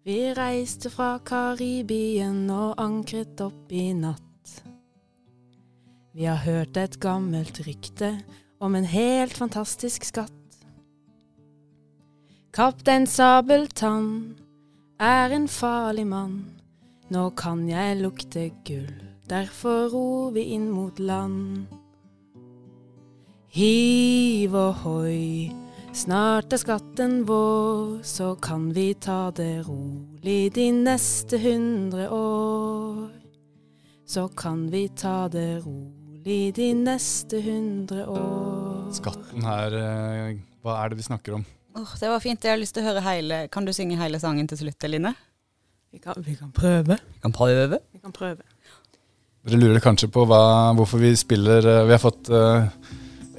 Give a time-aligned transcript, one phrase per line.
[0.00, 4.54] Vi reiste fra Karibien og ankret opp i natt.
[6.16, 8.14] Vi har hørt et gammelt rykte
[8.64, 10.32] om en helt fantastisk skatt.
[12.56, 14.38] Kaptein Sabeltann
[14.96, 16.40] er en farlig mann.
[17.12, 18.88] Nå kan jeg lukte gull,
[19.28, 21.68] derfor ror vi inn mot land.
[23.52, 25.52] Hiv ohoi,
[25.96, 33.08] snart er skatten vår, så kan vi ta det rolig de neste hundre år.
[34.06, 38.92] Så kan vi ta det rolig de neste hundre år.
[38.94, 41.44] Skatten her, eh, hva er det vi snakker om?
[41.74, 42.42] Oh, det var fint.
[42.42, 45.14] Jeg har lyst til å høre hele Kan du synge hele sangen til slutt, Eline?
[45.92, 46.98] Vi kan, vi kan prøve.
[46.98, 47.78] Vi kan prøve.
[47.92, 48.42] Vi kan prøve.
[49.46, 52.66] Dere lurer kanskje på hva, hvorfor vi spiller eh, Vi har fått uh,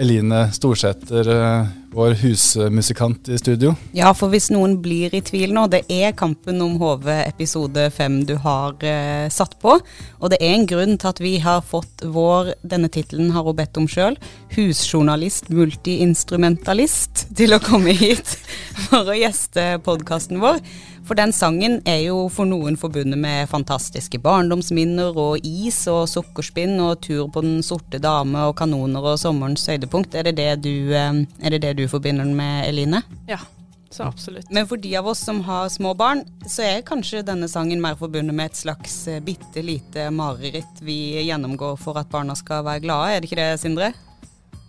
[0.01, 3.73] Eline Storsæter, eh, vår husmusikant, i studio.
[3.95, 8.21] Ja, for hvis noen blir i tvil nå, det er Kampen om HV episode fem
[8.27, 9.77] du har eh, satt på.
[10.19, 13.57] Og det er en grunn til at vi har fått vår, denne tittelen har hun
[13.57, 14.15] bedt om sjøl,
[14.55, 18.37] husjournalist, multiinstrumentalist, til å komme hit
[18.87, 20.63] for å gjeste podkasten vår.
[21.07, 26.77] For den sangen er jo for noen forbundet med fantastiske barndomsminner og is og sukkerspinn
[26.79, 30.15] og tur på Den sorte dame og kanoner og sommerens høydepunkt.
[30.15, 33.01] Er det det du, eh, er det det du forbinder den med, Eline?
[33.29, 33.39] Ja,
[33.91, 34.49] så absolutt.
[34.49, 37.97] Men for de av oss som har små barn, så er kanskje denne sangen mer
[37.99, 42.85] forbundet med et slags eh, bitte lite mareritt vi gjennomgår for at barna skal være
[42.85, 43.11] glade.
[43.11, 43.91] Er det ikke det, Sindre?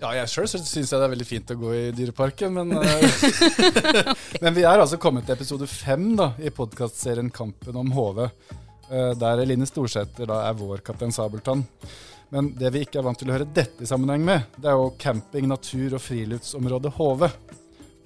[0.03, 4.15] Ja, jeg sjøl syns jeg det er veldig fint å gå i Dyreparken, men eh,
[4.43, 8.25] Men vi er altså kommet til episode fem da, i podkastserien Kampen om HV.
[8.91, 11.63] eh, der Eline Storsæter da er vår kaptein Sabeltann.
[12.33, 14.79] Men det vi ikke er vant til å høre dette i sammenheng med, det er
[14.81, 17.27] jo camping, natur og friluftsområdet HV.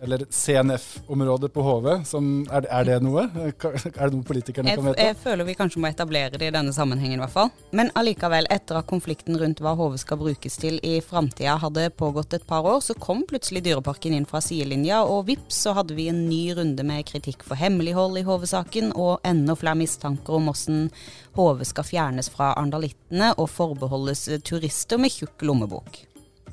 [0.02, 2.04] Eller CNF-området på HV.
[2.04, 3.24] Som, er, er det noe?
[3.26, 5.06] Er det noe politikerne Jeg, kan vite?
[5.06, 7.52] jeg føler vi kanskje må etablere det i denne sammenhengen, i hvert fall.
[7.76, 12.36] Men allikevel, etter at konflikten rundt hva HV skal brukes til i framtida hadde pågått
[12.36, 16.10] et par år, så kom plutselig Dyreparken inn fra sidelinja, og vips, så hadde vi
[16.12, 20.90] en ny runde med kritikk for hemmelighold i HV-saken, og enda flere mistanker om hvordan
[21.36, 26.04] HV skal fjernes fra andalittene og forbeholdes turister med tjukk lommebok.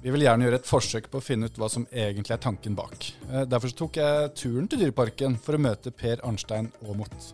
[0.03, 2.75] Vi vil gjerne gjøre et forsøk på å finne ut hva som egentlig er tanken
[2.75, 3.05] bak.
[3.29, 7.29] Eh, Derfor så tok jeg turen til Dyreparken for å møte Per Arnstein Aamodt.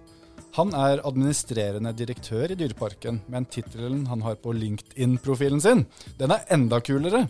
[0.53, 5.85] Han er administrerende direktør i Dyreparken, men tittelen han har på LinkedIn-profilen sin,
[6.21, 7.23] den er enda kulere.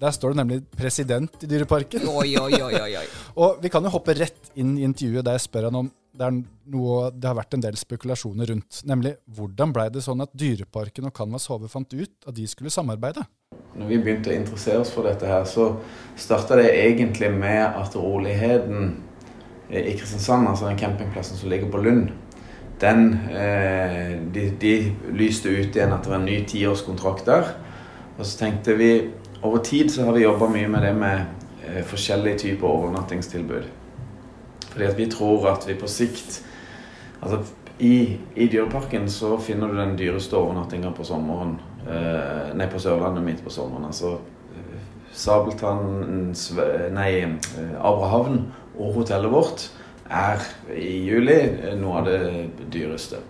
[0.00, 2.08] Der står det nemlig 'president i Dyreparken'.
[2.08, 3.06] Oi, oi, oi, oi.
[3.42, 6.24] Og vi kan jo hoppe rett inn i intervjuet der jeg spør han om det
[6.24, 6.36] er
[6.72, 8.80] noe det har vært en del spekulasjoner rundt.
[8.88, 12.72] Nemlig hvordan blei det sånn at Dyreparken og Canvas HV fant ut at de skulle
[12.72, 13.24] samarbeide?
[13.76, 15.74] Når vi begynte å interessere oss for dette her, så
[16.16, 18.94] starta det egentlig med at roligheten
[19.70, 22.08] i Kristiansand, altså den campingplassen som ligger på Lund,
[22.80, 24.72] den eh, de, de
[25.16, 27.54] lyste ut igjen etter en ny tiårskontrakt der.
[28.16, 28.90] Og så tenkte vi
[29.44, 31.18] Over tid så har vi jobba mye med det med
[31.66, 33.66] eh, forskjellige typer overnattingstilbud.
[34.70, 36.42] Fordi at vi tror at vi på sikt
[37.20, 37.42] Altså
[37.78, 41.56] i, i Dyreparken så finner du den dyreste overnattinga på sommeren.
[41.86, 43.86] Eh, nei, på Sørlandet midt på sommeren.
[43.86, 44.16] Altså
[44.56, 44.78] eh,
[45.14, 46.32] Sabeltann,
[46.96, 48.42] nei, eh, Abrahavn
[48.76, 49.68] og hotellet vårt
[50.06, 50.42] er
[50.74, 51.38] i juli
[51.78, 53.22] noe av det dyreste.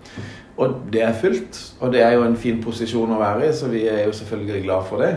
[0.61, 3.69] Og det er fullt, og det er jo en fin posisjon å være i, så
[3.73, 5.13] vi er jo selvfølgelig glad for det.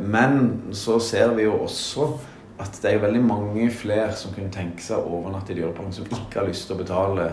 [0.00, 2.08] Men så ser vi jo også
[2.60, 6.08] at det er veldig mange flere som kunne tenke seg å overnatte i Dyreparken, som
[6.08, 7.28] ikke har lyst til å betale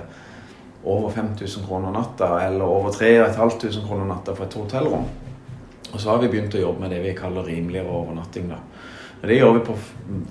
[0.84, 5.06] over 5000 kroner natta, eller over 3500 kroner natta for et hotellrom.
[5.94, 8.50] Og så har vi begynt å jobbe med det vi kaller rimeligere overnatting.
[8.50, 8.60] da.
[9.22, 9.76] Det gjør vi på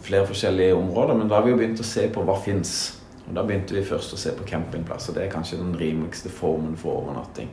[0.02, 2.94] flere forskjellige områder, men da har vi jo begynt å se på hva fins.
[3.28, 5.12] Og Da begynte vi først å se på campingplasser.
[5.14, 7.48] Det er kanskje den rimeligste formen for overnatting.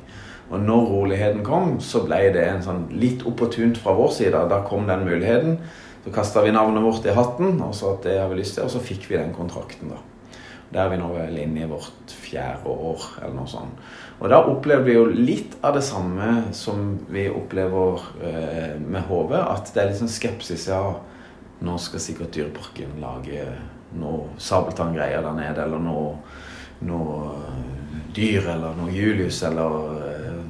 [0.50, 4.45] Og når roligheten kom, så ble det en sånn litt opportunt fra vår side.
[4.50, 5.57] Da kom den muligheten.
[6.05, 8.63] Så kasta vi navnet vårt i hatten og sa at det har vi lyst til,
[8.63, 9.89] og så fikk vi den kontrakten.
[9.89, 10.14] da.
[10.75, 13.83] Der er vi nå vel inne i vårt fjerde år, eller noe sånt.
[14.19, 19.31] Og da opplever vi jo litt av det samme som vi opplever eh, med HV.
[19.39, 20.67] At det er litt sånn skepsis.
[20.67, 20.97] Ja,
[21.63, 23.47] nå skal sikkert Dyreparken lage
[23.95, 26.17] noe Sabeltann-greier der nede, eller noe,
[26.83, 29.79] noe eh, dyr, eller noe Julius, eller
[30.09, 30.41] eh,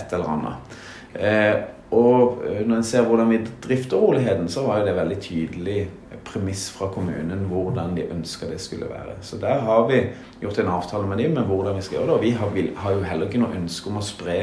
[0.00, 0.80] et eller annet.
[1.14, 1.54] Eh,
[1.90, 5.80] og eh, når en ser hvordan vi drifter roligheten, så var jo det veldig tydelig
[6.24, 9.16] premiss fra kommunen hvordan de ønska det skulle være.
[9.20, 10.02] Så der har vi
[10.42, 12.14] gjort en avtale med dem med hvordan vi skal gjøre det.
[12.14, 14.38] Og vi har, vi har jo heller ikke noe ønske om å spre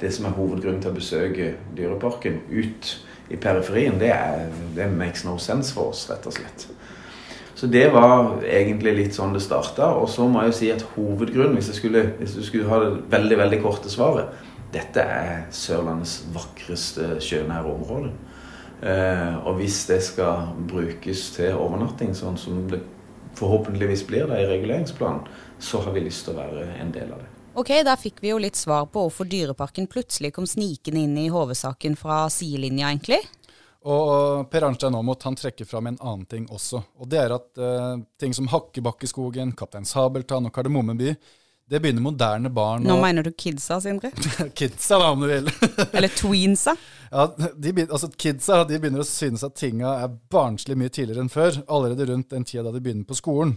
[0.00, 2.94] det som er hovedgrunnen til å besøke Dyreparken, ut
[3.30, 3.98] i periferien.
[4.00, 6.66] Det, er, det makes no sense for oss, rett og slett.
[7.54, 9.94] Så det var egentlig litt sånn det starta.
[9.96, 12.90] Og så må jeg jo si at hovedgrunnen, hvis, skulle, hvis du skulle ha det
[13.14, 14.34] veldig veldig korte svaret
[14.74, 18.10] Dette er Sørlandets vakreste sjønære område.
[18.82, 22.82] Eh, og hvis det skal brukes til overnatting, sånn som det
[23.38, 25.24] forhåpentligvis blir det i reguleringsplanen,
[25.62, 27.30] så har vi lyst til å være en del av det.
[27.54, 31.28] Ok, da fikk vi jo litt svar på hvorfor Dyreparken plutselig kom snikende inn i
[31.30, 33.20] HV-saken fra sidelinja, egentlig.
[33.84, 36.80] Og Per Arnstein Aamodt han trekker fram en annen ting også.
[36.98, 41.14] Og det er at eh, ting som Hakkebakkeskogen, Kaptein Sabeltann og Kardemommeby,
[41.70, 44.10] det begynner moderne barn Nå mener du kidsa, Sindre?
[44.58, 45.48] kidsa, da, om du vil.
[45.96, 46.74] Eller tweensa?
[47.10, 51.32] Ja, de, altså Kidsa de begynner å synes at tinga er barnslig mye tidligere enn
[51.32, 51.62] før.
[51.72, 53.54] Allerede rundt den tida da de begynner på skolen.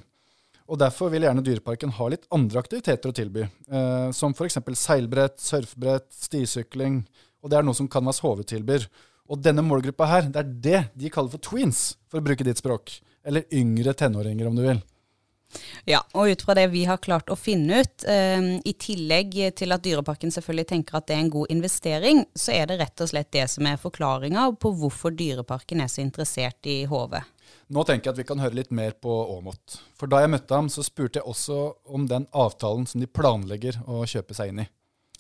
[0.67, 4.59] Og Derfor vil gjerne Dyreparken ha litt andre aktiviteter å tilby, eh, som f.eks.
[4.75, 7.01] seilbrett, surfbrett, stisykling.
[7.43, 8.87] Og det er noe som Canvas HV tilbyr.
[9.31, 12.59] Og denne målgruppa her, det er det de kaller for tweens, for å bruke ditt
[12.59, 12.99] språk.
[13.27, 14.83] Eller yngre tenåringer, om du vil.
[15.87, 19.71] Ja, og ut fra det vi har klart å finne ut, eh, i tillegg til
[19.71, 23.11] at Dyreparken selvfølgelig tenker at det er en god investering, så er det rett og
[23.13, 27.19] slett det som er forklaringa på hvorfor Dyreparken er så interessert i HV.
[27.71, 29.79] Nå tenker jeg at vi kan høre litt mer på Aamodt.
[29.97, 31.61] For da jeg møtte ham, så spurte jeg også
[31.95, 34.67] om den avtalen som de planlegger å kjøpe seg inn i.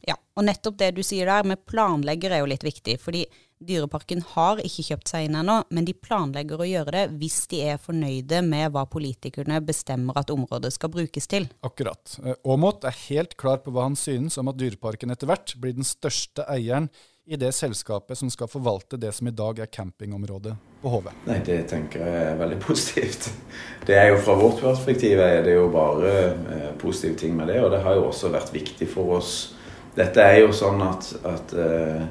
[0.07, 2.99] Ja, og nettopp det du sier der med planlegger er jo litt viktig.
[3.01, 3.25] fordi
[3.57, 7.63] Dyreparken har ikke kjøpt seg inn ennå, men de planlegger å gjøre det hvis de
[7.71, 11.47] er fornøyde med hva politikerne bestemmer at området skal brukes til.
[11.65, 12.19] Akkurat.
[12.37, 15.87] Aamodt er helt klar på hva han synes om at Dyreparken etter hvert blir den
[15.87, 16.91] største eieren
[17.27, 21.09] i det selskapet som skal forvalte det som i dag er campingområdet på HV?
[21.25, 23.29] Nei, Det tenker jeg er veldig positivt.
[23.89, 27.59] Det er jo Fra vårt perspektiv er det jo bare eh, positive ting med det.
[27.65, 29.35] Og det har jo også vært viktig for oss.
[29.97, 32.05] Dette er jo sånn at, at eh,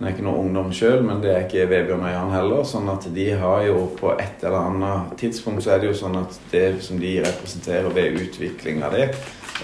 [0.00, 2.62] Nå er ikke noe ungdom sjøl, men det er ikke Vebjørn og Jan heller.
[2.64, 6.16] sånn at de har jo på et eller annet tidspunkt så er det jo sånn
[6.22, 9.10] at det som de representerer ved utvikling av det,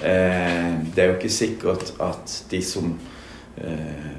[0.04, 2.92] eh, det er jo ikke sikkert at de som
[3.56, 4.10] eh,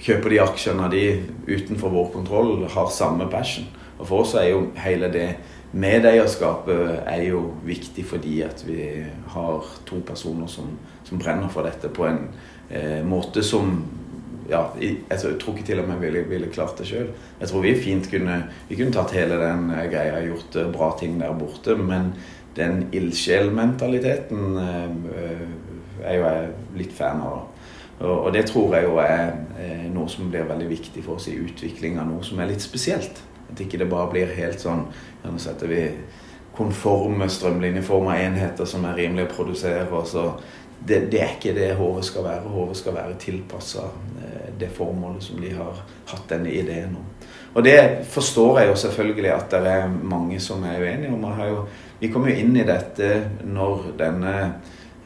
[0.00, 1.04] kjøper de aksjene de
[1.44, 3.68] utenfor vår kontroll har samme passion.
[3.98, 5.28] Og for oss er jo hele det
[5.76, 9.04] medeierskapet er jo viktig fordi at vi
[9.36, 10.72] har to personer som,
[11.04, 12.22] som brenner for dette på en
[12.70, 13.76] eh, måte som
[14.50, 14.62] ja,
[15.10, 17.10] altså, jeg, tror ikke til og med ville, ville klart det sjøl.
[17.40, 18.38] Jeg tror vi fint kunne,
[18.68, 21.76] vi kunne tatt hele den uh, greia og gjort uh, bra ting der borte.
[21.78, 22.12] Men
[22.56, 26.48] den ildsjelmentaliteten uh, er jo jeg
[26.78, 27.44] litt fan av.
[28.04, 31.38] Og, det tror jeg jo er eh, noe som blir veldig viktig for oss i
[31.40, 33.22] utvikling av noe som er litt spesielt.
[33.48, 34.88] At ikke det bare blir helt sånn
[35.22, 35.80] ja, Nå setter vi
[36.56, 39.86] konforme strømlinjeforma enheter som er rimelig å produsere.
[39.90, 40.28] og så
[40.76, 42.52] det, det, er ikke det HV skal være.
[42.52, 44.15] HV skal være tilpassa eh,
[44.58, 47.06] det formålet som de har hatt denne ideen om.
[47.56, 51.24] Og det forstår jeg jo selvfølgelig at det er mange som er uenige om.
[51.40, 51.62] Jo,
[52.00, 53.10] vi kom jo inn i dette
[53.48, 54.36] når denne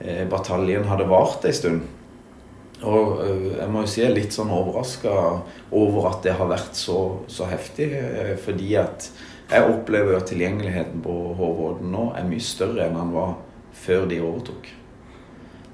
[0.00, 1.82] eh, bataljen hadde vart en stund.
[2.80, 5.12] Og øh, jeg må jo si jeg er litt sånn overraska
[5.76, 6.98] over at det har vært så,
[7.28, 7.90] så, heftig.
[8.00, 9.10] Øh, fordi at
[9.50, 13.36] jeg opplever at tilgjengeligheten på Hårvåden nå er mye større enn den var
[13.76, 14.70] før de overtok.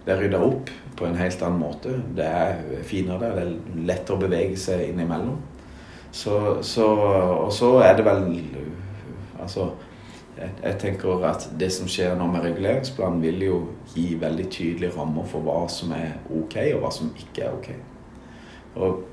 [0.06, 1.97] Det er rydda opp på en helt annen måte.
[2.14, 3.35] Det er finere der.
[3.35, 5.41] Det er lettere å bevege seg innimellom.
[6.14, 8.23] Så, så, og så er det vel
[9.37, 9.67] Altså
[10.37, 13.58] jeg, jeg, tenker at det som skjer nå med reguleringsplanen, vil jo
[13.93, 17.69] gi veldig tydelige rammer for hva som er ok, og hva som ikke er ok.
[18.77, 19.05] Og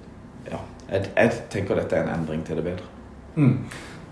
[0.50, 0.60] ja,
[0.90, 2.90] jeg, jeg tenker dette er en endring til det bedre.
[3.36, 3.60] Mm.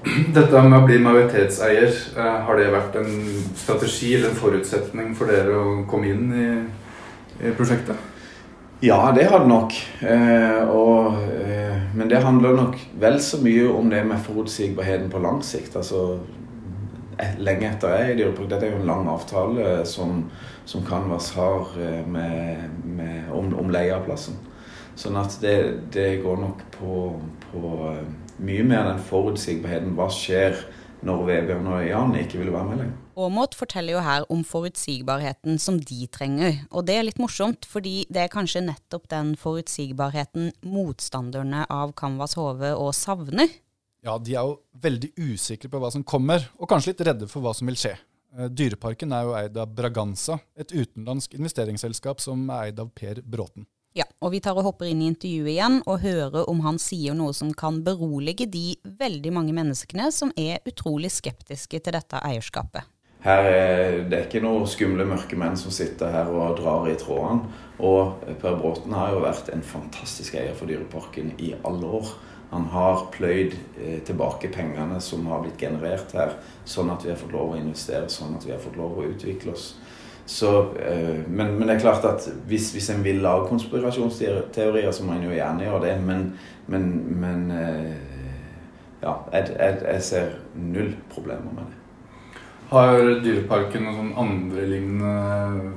[0.36, 3.12] Dette med å bli majoritetseier, eh, har det vært en
[3.58, 6.48] strategi eller en forutsetning for dere å komme inn i,
[7.46, 8.10] i prosjektet?
[8.82, 9.76] Ja, det har det nok.
[10.02, 15.22] Eh, og, eh, men det handler nok vel så mye om det med forutsigbarheten på
[15.22, 15.78] lang sikt.
[15.78, 16.18] Altså
[17.38, 18.50] lenge etter jeg i Dyrepark.
[18.50, 20.24] Dette er jo en lang avtale som,
[20.66, 24.00] som Canvas har eh, med, med, om, om leie.
[24.98, 25.56] Sånn at det,
[25.94, 26.98] det går nok på,
[27.52, 28.02] på, eh,
[28.42, 29.96] mye mer den forutsigbarheten.
[29.98, 30.58] Hva skjer
[31.06, 33.00] når Vebjørn og Jan ikke vil være med lenger?
[33.22, 36.62] Aamodt forteller jo her om forutsigbarheten som de trenger.
[36.72, 42.38] Og det er litt morsomt, fordi det er kanskje nettopp den forutsigbarheten motstanderne av Canvas
[42.40, 43.52] HV og savner.
[44.02, 47.46] Ja, de er jo veldig usikre på hva som kommer, og kanskje litt redde for
[47.46, 47.94] hva som vil skje.
[48.38, 53.22] Eh, Dyreparken er jo eid av Braganza, et utenlandsk investeringsselskap som er eid av Per
[53.22, 53.68] Bråten.
[53.92, 57.16] Ja, og vi tar og hopper inn i intervjuet igjen og hører om han sier
[57.18, 62.88] noe som kan berolige de veldig mange menneskene som er utrolig skeptiske til dette eierskapet.
[63.22, 67.52] Her er det ikke noen skumle mørke menn som sitter her og drar i trådene.
[67.84, 72.16] Og Per Bråten har jo vært en fantastisk eier for Dyreparken i alle år.
[72.52, 76.34] Han har pløyd eh, tilbake pengene som har blitt generert her,
[76.68, 79.08] sånn at vi har fått lov å investere, sånn at vi har fått lov å
[79.12, 79.74] utvikle oss.
[80.26, 85.06] Så, eh, men, men, det er klart at hvis, hvis en vil lage konspirasjonsteorier, så
[85.06, 85.96] må en jo gjerne gjøre det.
[86.06, 86.26] Men,
[86.68, 86.90] men,
[87.22, 87.52] men
[89.02, 91.78] ja, jeg, jeg, jeg, ser null problemer med det.
[92.72, 95.72] Har Dyreparken noen andre lignende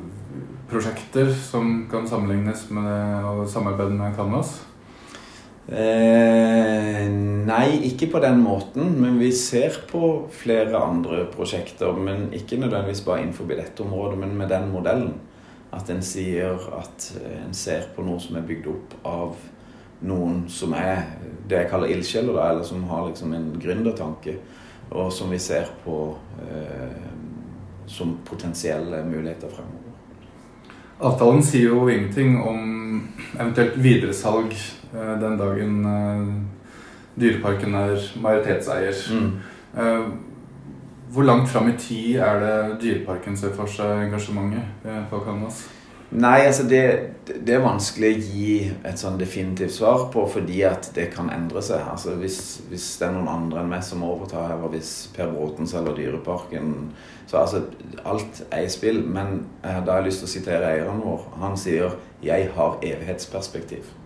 [0.70, 4.60] prosjekter som kan sammenlignes med å samarbeide med Canvas?
[5.68, 7.06] Eh,
[7.49, 8.94] nei, ikke på den måten.
[9.00, 11.92] Men vi ser på flere andre prosjekter.
[11.97, 15.14] Men ikke nødvendigvis bare innenfor dette området, men med den modellen.
[15.75, 17.11] At en sier at
[17.47, 19.35] en ser på noe som er bygd opp av
[20.04, 21.02] noen som er
[21.49, 24.37] det jeg kaller ildsjeler, eller som har liksom en gründertanke,
[24.90, 25.99] og som vi ser på
[26.44, 27.11] eh,
[27.87, 29.80] som potensielle muligheter fremover.
[31.04, 39.00] Avtalen sier jo ingenting om eventuelt videresalg eh, den dagen eh, Dyreparken er majoritetseier.
[39.14, 39.32] Mm.
[39.80, 40.06] Eh,
[41.14, 45.64] hvor langt fram i tid er det Dyreparken ser for seg engasjementet på Canvas?
[46.14, 46.82] Nei, altså det,
[47.26, 51.62] det, er vanskelig å gi et sånn definitivt svar på, fordi at det kan endre
[51.64, 51.82] seg.
[51.90, 52.38] Altså hvis,
[52.70, 55.96] hvis det er noen andre enn meg som overtar her, og hvis Per Bråten selger
[55.98, 56.92] Dyreparken
[57.26, 57.64] Så altså,
[58.04, 59.02] alt er i spill.
[59.02, 61.26] Men eh, da har jeg lyst til å sitere eieren vår.
[61.42, 64.03] Han sier 'Jeg har evighetsperspektiv'.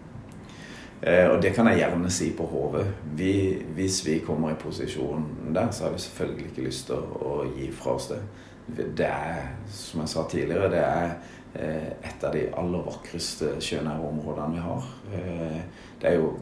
[1.02, 2.86] Eh, og det kan jeg gjerne si på hodet.
[3.18, 3.32] Vi,
[3.76, 7.70] hvis vi kommer i posisjon der, så har vi selvfølgelig ikke lyst til å, gi
[7.72, 8.22] fra oss det.
[8.68, 11.12] Det er, som jeg sa tidligere, det er
[11.54, 14.88] Eh, et av de aller vakreste sjønære områdene vi har.
[15.16, 15.60] Eh,
[16.00, 16.34] det er jo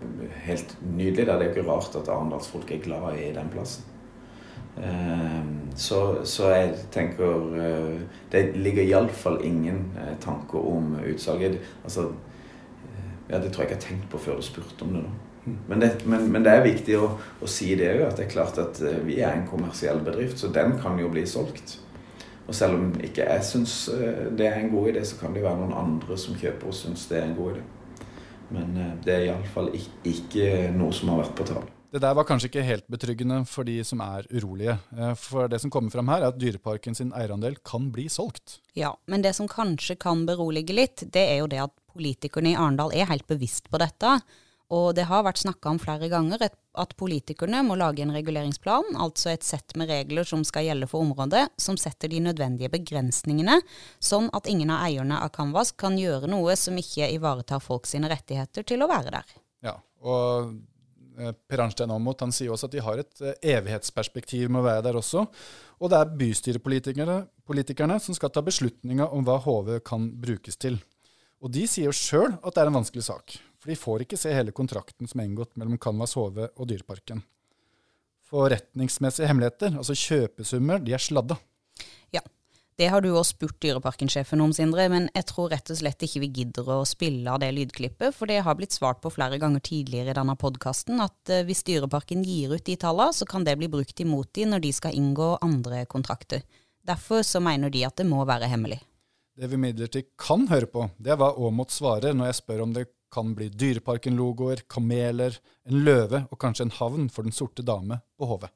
[0.44, 1.26] helt nydelig.
[1.26, 3.92] Det er ikke rart at arendalsfolk er glad i den plassen.
[5.80, 5.98] Så,
[6.28, 7.46] så jeg tenker
[8.28, 9.86] Det ligger iallfall ingen
[10.20, 11.56] tanker om utsalget.
[11.84, 12.10] Altså,
[13.30, 15.06] ja, det tror jeg ikke jeg har tenkt på før du spurte om det.
[15.06, 15.42] da.
[15.46, 15.58] Mm.
[15.70, 17.10] Men det, men, men det, er viktig å,
[17.42, 20.50] å si det òg, at det er klart at vi er en kommersiell bedrift, så
[20.54, 21.78] den kan jo bli solgt.
[22.46, 25.42] Og selv om ikke jeg syns eh, det er en god idé, så kan det
[25.42, 27.64] jo være noen andre som kjøper og syns det er en god idé.
[28.54, 31.72] Men eh, det er iallfall ikke noe som har vært på tale.
[31.96, 34.76] Det der var kanskje ikke helt betryggende for de som er urolige.
[34.94, 38.60] Eh, for det som kommer fram her, er at Dyreparken sin eierandel kan bli solgt.
[38.78, 42.58] Ja, men det som kanskje kan berolige litt, det er jo det at politikerne i
[42.58, 44.18] Arendal er helt bevisst på dette.
[44.74, 49.30] Og det har vært snakka om flere ganger at politikerne må lage en reguleringsplan, altså
[49.30, 53.60] et sett med regler som skal gjelde for området, som setter de nødvendige begrensningene,
[54.02, 58.10] sånn at ingen av eierne av Canvas kan gjøre noe som ikke ivaretar folk sine
[58.10, 59.36] rettigheter til å være der.
[59.68, 60.50] Ja, og
[61.14, 64.88] eh, Per Arnstein Aamodt sier også at de har et eh, evighetsperspektiv med å være
[64.88, 65.28] der også.
[65.78, 70.82] Og det er bystyrepolitikerne som skal ta beslutninga om hva HV kan brukes til.
[71.44, 73.36] Og de sier jo sjøl at det er en vanskelig sak.
[73.60, 77.24] For de får ikke se hele kontrakten som er inngått mellom Canvas HV og Dyreparken.
[78.26, 81.36] Forretningsmessige hemmeligheter, altså kjøpesummer, de er sladda.
[82.14, 82.22] Ja,
[82.76, 86.24] det har du også spurt Dyreparken-sjefen om, Sindre, men jeg tror rett og slett ikke
[86.24, 89.62] vi gidder å spille av det lydklippet, for det har blitt svart på flere ganger
[89.64, 93.54] tidligere i denne podkasten at eh, hvis Dyreparken gir ut de tallene, så kan det
[93.60, 96.42] bli brukt imot de når de skal inngå andre kontrakter.
[96.86, 98.82] Derfor så mener de at det må være hemmelig.
[99.36, 102.70] Det vi imidlertid kan høre på, det er hva Aamodt svarer når jeg spør om
[102.72, 105.36] det kan bli Dyreparken-logoer, kameler,
[105.68, 108.46] en løve og kanskje en havn for Den sorte dame på HV.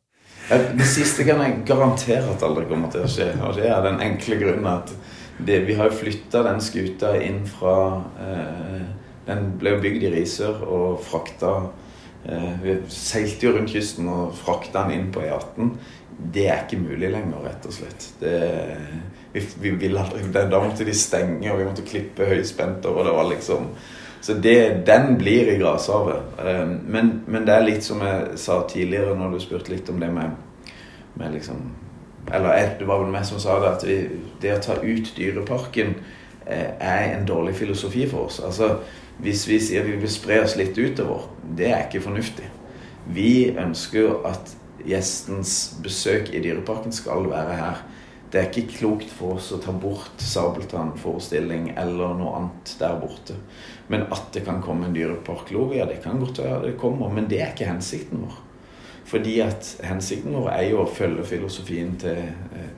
[0.49, 3.28] Det siste kan jeg garantere at aldri kommer til å skje.
[3.44, 4.94] Og det er den enkle grunnen at
[5.37, 7.76] det, vi har flytta den skuta inn fra
[8.25, 8.88] eh,
[9.28, 11.54] Den ble bygd i Risør og frakta
[12.25, 15.75] eh, Vi seilte jo rundt kysten og frakta den inn på E18.
[16.21, 18.11] Det er ikke mulig lenger, rett og slett.
[18.21, 18.35] Det,
[19.33, 23.17] vi, vi ville aldri, Da måtte de stenge, og vi måtte klippe høyspenter, og det
[23.17, 23.73] var liksom
[24.21, 26.23] så det, den blir i grashavet.
[26.47, 30.00] Ehm, men, men, det er litt som jeg sa tidligere, når du spurte litt om
[30.00, 30.35] det med,
[31.15, 31.71] med liksom
[32.33, 33.97] Eller det var vel meg som sa det, at vi,
[34.43, 35.95] det å ta ut Dyreparken
[36.45, 38.43] eh, er en dårlig filosofi for oss.
[38.45, 38.77] Altså,
[39.19, 41.25] Hvis vi sier vi vil spre oss litt utover,
[41.57, 42.47] det er ikke fornuftig.
[43.09, 44.53] Vi ønsker at
[44.88, 47.82] gjestens besøk i Dyreparken skal være her.
[48.30, 53.34] Det er ikke klokt for oss å ta bort Sabeltann-forestilling eller noe annet der borte.
[53.90, 57.10] Men at det kan komme en dyreparklov, ja, det kan godt være det kommer.
[57.10, 58.38] Men det er ikke hensikten vår.
[59.11, 62.31] Fordi at hensikten vår er jo å følge filosofien til,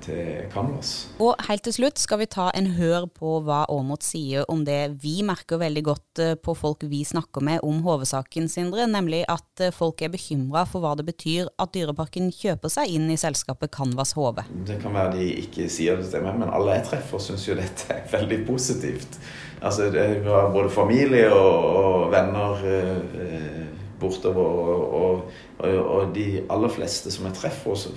[0.05, 0.93] til Canvas.
[1.21, 4.81] Og helt til slutt skal vi ta en hør på hva Aamodt sier om det
[5.03, 8.87] vi merker veldig godt eh, på folk vi snakker med om HV-saken, Sindre.
[8.91, 13.12] Nemlig at eh, folk er bekymra for hva det betyr at Dyreparken kjøper seg inn
[13.12, 14.43] i selskapet Canvas HV.
[14.69, 17.59] Det kan være de ikke sier det til meg, men alle jeg treffer syns jo
[17.59, 19.21] dette er veldig positivt.
[19.62, 22.64] Altså, det var både familie og, og venner.
[22.66, 23.62] Eh,
[24.02, 24.42] bortover.
[24.42, 27.95] Og, og, og, de aller fleste som jeg treffer, også,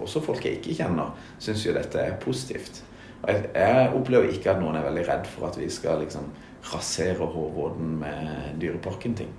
[0.00, 2.82] også folk jeg ikke kjenner, syns jo dette er positivt.
[3.26, 6.30] Jeg, jeg, opplever ikke at noen er veldig redd for at vi skal liksom
[6.72, 9.30] rasere Hårvåden med Dyreparken-ting.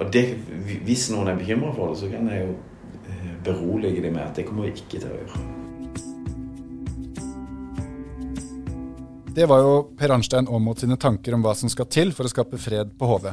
[0.00, 0.24] Og det,
[0.86, 2.54] hvis noen er bekymra for det, så kan jeg jo
[3.08, 5.44] eh, berolige dem med at det kommer vi ikke til å gjøre.
[9.34, 12.32] Det var jo Per Arnstein Aamodt sine tanker om hva som skal til for å
[12.32, 13.30] skape fred på HV.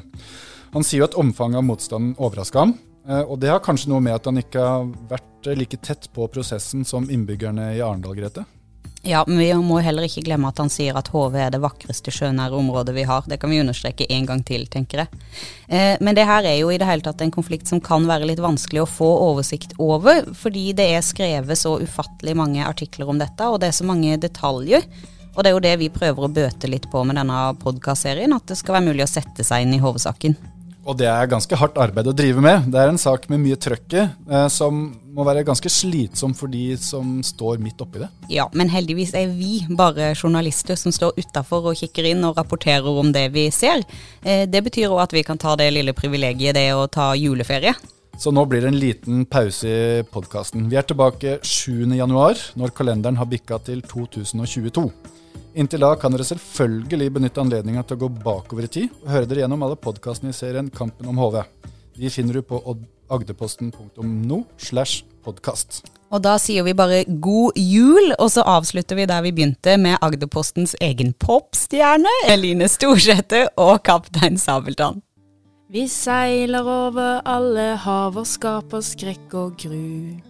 [0.75, 2.77] Han sier jo at omfanget av motstanden overraska ham,
[3.07, 6.29] eh, og det har kanskje noe med at han ikke har vært like tett på
[6.31, 8.45] prosessen som innbyggerne i Arendal, Grete?
[9.01, 12.11] Ja, men vi må heller ikke glemme at han sier at HV er det vakreste
[12.11, 13.23] sjønære området vi har.
[13.27, 15.21] Det kan vi understreke en gang til, tenker jeg.
[15.67, 18.27] Eh, men det her er jo i det hele tatt en konflikt som kan være
[18.27, 23.19] litt vanskelig å få oversikt over, fordi det er skrevet så ufattelig mange artikler om
[23.19, 24.87] dette, og det er så mange detaljer.
[25.39, 28.49] Og det er jo det vi prøver å bøte litt på med denne podkastserien, at
[28.51, 30.33] det skal være mulig å sette seg inn i HV-saken.
[30.83, 32.65] Og det er ganske hardt arbeid å drive med.
[32.73, 34.81] Det er en sak med mye trøkk eh, som
[35.15, 38.09] må være ganske slitsom for de som står midt oppi det.
[38.33, 42.99] Ja, men heldigvis er vi bare journalister som står utafor og kikker inn og rapporterer
[42.99, 43.85] om det vi ser.
[44.19, 47.77] Eh, det betyr òg at vi kan ta det lille privilegiet det å ta juleferie.
[48.19, 50.67] Så nå blir det en liten pause i podkasten.
[50.67, 51.95] Vi er tilbake 7.1,
[52.59, 54.89] når kalenderen har bikka til 2022.
[55.59, 59.27] Inntil da kan dere selvfølgelig benytte anledninga til å gå bakover i tid og høre
[59.27, 61.41] dere gjennom alle podkastene i serien Kampen om HV.
[61.99, 62.61] De finner du på
[63.11, 65.81] agderposten.no slash podkast.
[66.15, 69.99] Og da sier vi bare god jul, og så avslutter vi der vi begynte, med
[70.01, 75.03] Agderpostens egen popstjerne, Eline Storsæter og kaptein Sabeltann.
[75.69, 80.28] Vi seiler over alle hav og skaper skrekk og gru.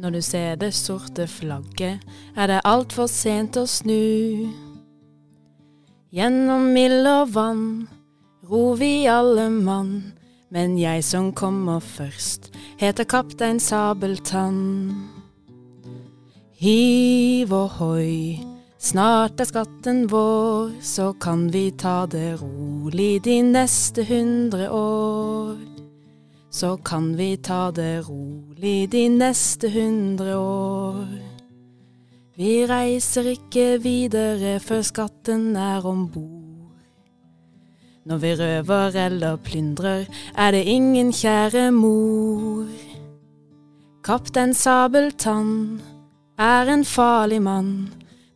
[0.00, 2.00] Når du ser det sorte flagget,
[2.32, 4.48] er det altfor sent å snu.
[6.08, 7.66] Gjennom mild og vann
[8.48, 10.14] ror vi alle mann,
[10.48, 12.48] men jeg som kommer først,
[12.80, 14.88] heter kaptein Sabeltann.
[16.56, 18.40] Hiv ohoi,
[18.80, 25.69] snart er skatten vår, så kan vi ta det rolig de neste hundre år
[26.50, 31.06] så kan vi ta det rolig de neste hundre år.
[32.36, 36.40] Vi reiser ikke videre før skatten er om bord.
[38.04, 42.66] Når vi røver eller plyndrer, er det ingen kjære mor.
[44.02, 45.80] Kaptein Sabeltann
[46.38, 47.90] er en farlig mann,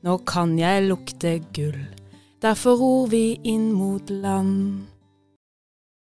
[0.04, 1.80] nå kan jeg lukte gull,
[2.44, 4.84] derfor ror vi inn mot land.